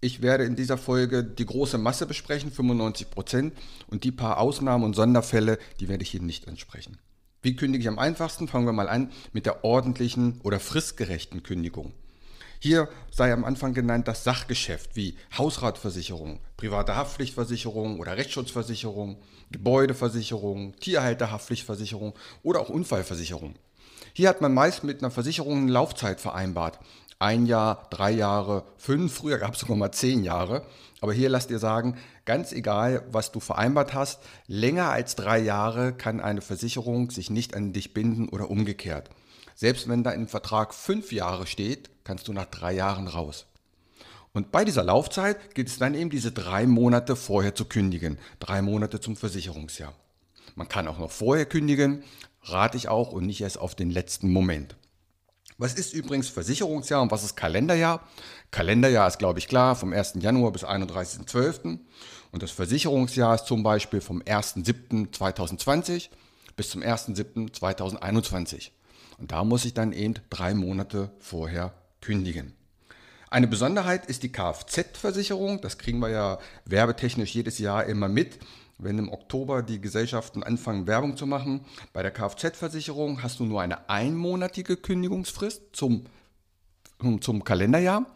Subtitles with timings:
[0.00, 3.54] Ich werde in dieser Folge die große Masse besprechen, 95 Prozent,
[3.88, 6.98] und die paar Ausnahmen und Sonderfälle, die werde ich hier nicht ansprechen.
[7.42, 8.48] Wie kündige ich am einfachsten?
[8.48, 11.92] Fangen wir mal an mit der ordentlichen oder fristgerechten Kündigung.
[12.58, 19.18] Hier sei am Anfang genannt das Sachgeschäft wie Hausratversicherung, private Haftpflichtversicherung oder Rechtsschutzversicherung,
[19.50, 23.54] Gebäudeversicherung, Tierhalterhaftpflichtversicherung oder auch Unfallversicherung.
[24.12, 26.80] Hier hat man meist mit einer Versicherung eine Laufzeit vereinbart
[27.18, 30.66] ein Jahr, drei Jahre, fünf, früher gab es sogar mal zehn Jahre.
[31.00, 35.92] Aber hier lasst dir sagen, ganz egal, was du vereinbart hast, länger als drei Jahre
[35.92, 39.10] kann eine Versicherung sich nicht an dich binden oder umgekehrt.
[39.54, 43.46] Selbst wenn da im Vertrag fünf Jahre steht, kannst du nach drei Jahren raus.
[44.32, 48.18] Und bei dieser Laufzeit gilt es dann eben diese drei Monate vorher zu kündigen.
[48.38, 49.94] Drei Monate zum Versicherungsjahr.
[50.54, 52.04] Man kann auch noch vorher kündigen,
[52.42, 54.76] rate ich auch und nicht erst auf den letzten Moment.
[55.58, 58.06] Was ist übrigens Versicherungsjahr und was ist Kalenderjahr?
[58.50, 60.14] Kalenderjahr ist, glaube ich, klar, vom 1.
[60.18, 61.78] Januar bis 31.12.
[62.30, 66.10] Und das Versicherungsjahr ist zum Beispiel vom 1.7.2020
[66.56, 68.70] bis zum 1.7.2021.
[69.18, 72.52] Und da muss ich dann eben drei Monate vorher kündigen.
[73.30, 75.62] Eine Besonderheit ist die Kfz-Versicherung.
[75.62, 78.38] Das kriegen wir ja werbetechnisch jedes Jahr immer mit
[78.78, 81.60] wenn im Oktober die Gesellschaften anfangen, Werbung zu machen.
[81.92, 86.04] Bei der Kfz-Versicherung hast du nur eine einmonatige Kündigungsfrist zum,
[87.20, 88.06] zum Kalenderjahr.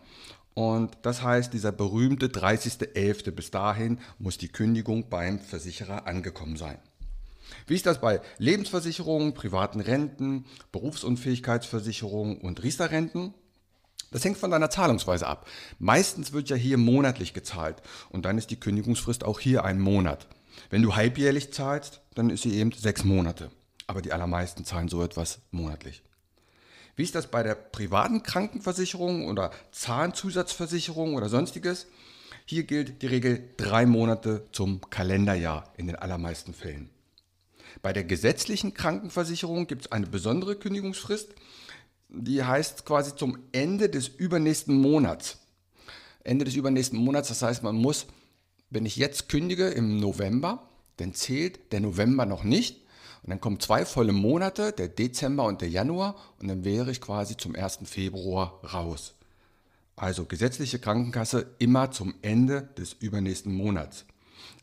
[0.54, 3.30] Und das heißt, dieser berühmte 30.11.
[3.30, 6.78] bis dahin muss die Kündigung beim Versicherer angekommen sein.
[7.66, 13.34] Wie ist das bei Lebensversicherungen, privaten Renten, Berufsunfähigkeitsversicherungen und Riester-Renten?
[14.12, 15.48] Das hängt von deiner Zahlungsweise ab.
[15.78, 20.26] Meistens wird ja hier monatlich gezahlt und dann ist die Kündigungsfrist auch hier ein Monat.
[20.70, 23.50] Wenn du halbjährlich zahlst, dann ist sie eben sechs Monate.
[23.86, 26.02] Aber die allermeisten zahlen so etwas monatlich.
[26.96, 31.86] Wie ist das bei der privaten Krankenversicherung oder Zahnzusatzversicherung oder sonstiges?
[32.44, 36.90] Hier gilt die Regel drei Monate zum Kalenderjahr in den allermeisten Fällen.
[37.82, 41.30] Bei der gesetzlichen Krankenversicherung gibt es eine besondere Kündigungsfrist,
[42.08, 45.38] die heißt quasi zum Ende des übernächsten Monats.
[46.24, 48.06] Ende des übernächsten Monats, das heißt, man muss
[48.70, 52.80] wenn ich jetzt kündige im November, dann zählt der November noch nicht.
[53.22, 57.00] Und dann kommen zwei volle Monate, der Dezember und der Januar, und dann wäre ich
[57.00, 57.80] quasi zum 1.
[57.84, 59.14] Februar raus.
[59.96, 64.06] Also gesetzliche Krankenkasse immer zum Ende des übernächsten Monats.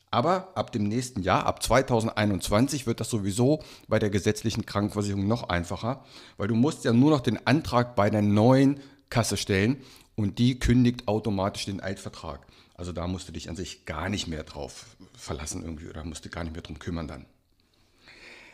[0.09, 5.49] Aber ab dem nächsten Jahr, ab 2021, wird das sowieso bei der gesetzlichen Krankenversicherung noch
[5.49, 6.03] einfacher,
[6.37, 8.79] weil du musst ja nur noch den Antrag bei der neuen
[9.09, 9.77] Kasse stellen
[10.15, 12.46] und die kündigt automatisch den Altvertrag.
[12.77, 14.85] Also da musst du dich an sich gar nicht mehr drauf
[15.17, 17.25] verlassen irgendwie oder musst du gar nicht mehr drum kümmern dann.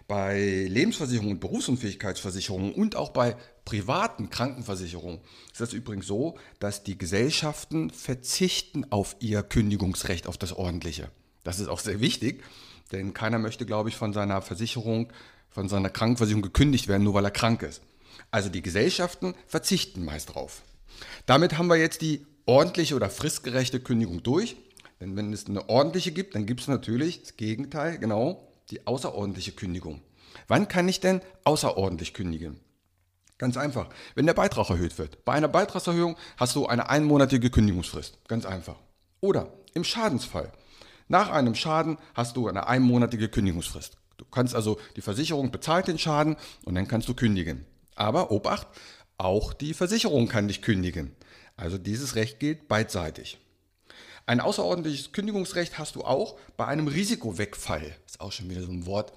[0.08, 6.98] Bei Lebensversicherungen und Berufsunfähigkeitsversicherungen und auch bei privaten Krankenversicherungen ist das übrigens so, dass die
[6.98, 11.10] Gesellschaften verzichten auf ihr Kündigungsrecht, auf das ordentliche.
[11.44, 12.44] Das ist auch sehr wichtig,
[12.92, 15.12] denn keiner möchte, glaube ich, von seiner Versicherung,
[15.50, 17.82] von seiner Krankenversicherung gekündigt werden, nur weil er krank ist.
[18.30, 20.64] Also die Gesellschaften verzichten meist drauf.
[21.26, 24.56] Damit haben wir jetzt die ordentliche oder fristgerechte Kündigung durch.
[25.00, 29.52] Denn wenn es eine ordentliche gibt, dann gibt es natürlich das Gegenteil, genau, die außerordentliche
[29.52, 30.02] Kündigung.
[30.48, 32.60] Wann kann ich denn außerordentlich kündigen?
[33.38, 35.26] Ganz einfach, wenn der Beitrag erhöht wird.
[35.26, 38.20] Bei einer Beitragserhöhung hast du eine einmonatige Kündigungsfrist.
[38.28, 38.78] Ganz einfach.
[39.20, 40.52] Oder im Schadensfall.
[41.08, 43.98] Nach einem Schaden hast du eine einmonatige Kündigungsfrist.
[44.18, 47.66] Du kannst also, die Versicherung bezahlt den Schaden und dann kannst du kündigen.
[47.96, 48.68] Aber Obacht,
[49.18, 51.16] auch die Versicherung kann dich kündigen.
[51.64, 53.38] Also dieses Recht gilt beidseitig.
[54.26, 57.96] Ein außerordentliches Kündigungsrecht hast du auch bei einem Risikowegfall.
[58.06, 59.14] Ist auch schon wieder so ein Wort.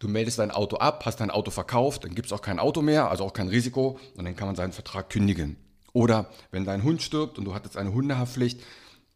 [0.00, 2.82] Du meldest dein Auto ab, hast dein Auto verkauft, dann gibt es auch kein Auto
[2.82, 5.56] mehr, also auch kein Risiko und dann kann man seinen Vertrag kündigen.
[5.92, 8.60] Oder wenn dein Hund stirbt und du hattest eine Hundehaftpflicht,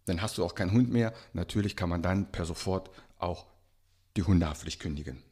[0.05, 1.13] Dann hast du auch keinen Hund mehr.
[1.33, 3.47] Natürlich kann man dann per sofort auch
[4.17, 5.23] die Hundehaftpflicht kündigen.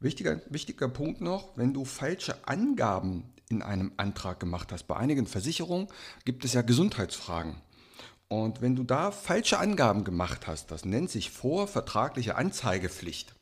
[0.00, 4.84] Wichtiger, wichtiger Punkt noch, wenn du falsche Angaben in einem Antrag gemacht hast.
[4.84, 5.88] Bei einigen Versicherungen
[6.24, 7.56] gibt es ja Gesundheitsfragen.
[8.28, 13.34] Und wenn du da falsche Angaben gemacht hast, das nennt sich vorvertragliche Anzeigepflicht.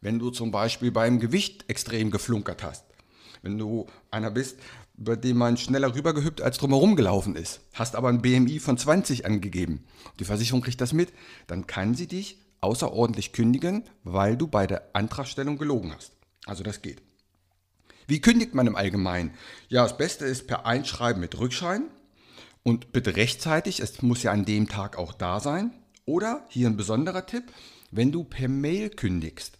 [0.00, 2.86] Wenn du zum Beispiel beim Gewicht extrem geflunkert hast,
[3.42, 4.58] wenn du einer bist,
[4.96, 9.26] bei dem man schneller rübergehüpft als drumherum gelaufen ist, hast aber ein BMI von 20
[9.26, 9.84] angegeben,
[10.20, 11.12] die Versicherung kriegt das mit,
[11.48, 16.12] dann kann sie dich außerordentlich kündigen, weil du bei der Antragstellung gelogen hast.
[16.46, 17.02] Also das geht.
[18.06, 19.34] Wie kündigt man im Allgemeinen?
[19.68, 21.84] Ja, das Beste ist per Einschreiben mit Rückschein
[22.62, 25.72] und bitte rechtzeitig, es muss ja an dem Tag auch da sein.
[26.06, 27.44] Oder hier ein besonderer Tipp,
[27.90, 29.58] wenn du per Mail kündigst,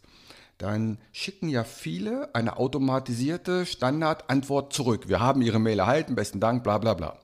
[0.56, 5.08] dann schicken ja viele eine automatisierte Standardantwort zurück.
[5.08, 7.20] Wir haben Ihre Mail erhalten, besten Dank, bla bla bla.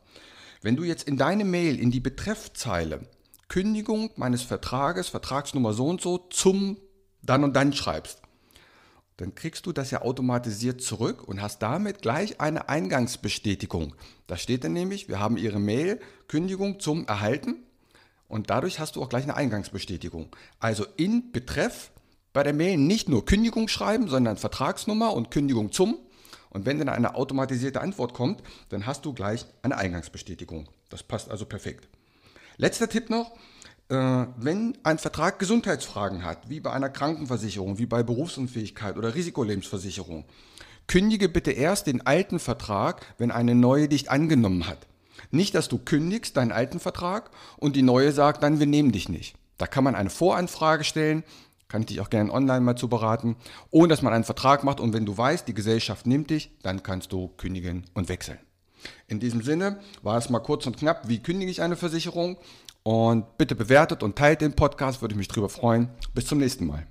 [0.63, 3.09] Wenn du jetzt in deine Mail in die Betreffzeile
[3.55, 6.77] Kündigung meines Vertrages, Vertragsnummer so und so zum
[7.23, 8.21] dann und dann schreibst,
[9.17, 13.95] dann kriegst du das ja automatisiert zurück und hast damit gleich eine Eingangsbestätigung.
[14.27, 17.63] Da steht dann nämlich, wir haben Ihre Mail, Kündigung zum Erhalten
[18.27, 20.35] und dadurch hast du auch gleich eine Eingangsbestätigung.
[20.59, 21.93] Also in Betreff
[22.33, 25.99] bei der Mail nicht nur Kündigung schreiben, sondern Vertragsnummer und Kündigung zum.
[26.51, 30.69] Und wenn dann eine automatisierte Antwort kommt, dann hast du gleich eine Eingangsbestätigung.
[30.89, 31.87] Das passt also perfekt.
[32.57, 33.33] Letzter Tipp noch,
[33.89, 40.25] äh, wenn ein Vertrag Gesundheitsfragen hat, wie bei einer Krankenversicherung, wie bei Berufsunfähigkeit oder Risikolebensversicherung,
[40.87, 44.87] kündige bitte erst den alten Vertrag, wenn eine neue dich angenommen hat.
[45.31, 49.09] Nicht, dass du kündigst deinen alten Vertrag und die neue sagt dann, wir nehmen dich
[49.09, 49.37] nicht.
[49.59, 51.25] Da kann man eine Voranfrage stellen,
[51.69, 53.37] kann ich dich auch gerne online mal zu beraten,
[53.71, 56.83] ohne dass man einen Vertrag macht und wenn du weißt, die Gesellschaft nimmt dich, dann
[56.83, 58.39] kannst du kündigen und wechseln.
[59.09, 62.37] In diesem Sinne war es mal kurz und knapp, wie kündige ich eine Versicherung
[62.83, 65.89] und bitte bewertet und teilt den Podcast, würde ich mich darüber freuen.
[66.15, 66.87] Bis zum nächsten Mal.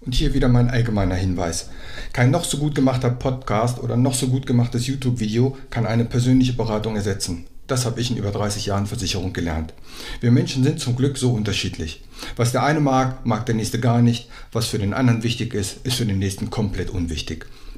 [0.00, 1.68] Und hier wieder mein allgemeiner Hinweis.
[2.14, 6.54] Kein noch so gut gemachter Podcast oder noch so gut gemachtes YouTube-Video kann eine persönliche
[6.54, 7.46] Beratung ersetzen.
[7.66, 9.74] Das habe ich in über 30 Jahren Versicherung gelernt.
[10.20, 12.02] Wir Menschen sind zum Glück so unterschiedlich.
[12.34, 14.28] Was der eine mag, mag der nächste gar nicht.
[14.52, 17.46] Was für den anderen wichtig ist, ist für den nächsten komplett unwichtig.